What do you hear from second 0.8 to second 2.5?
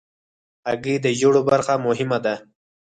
د ژیړو برخه مهمه ده.